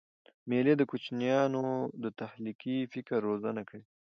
[0.49, 1.63] مېلې د کوچنيانو
[2.03, 3.85] د تخلیقي فکر روزنه کوي.